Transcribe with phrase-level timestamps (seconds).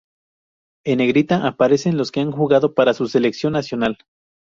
[0.83, 3.99] En negrita aparecen los que han jugado para su selección nacional.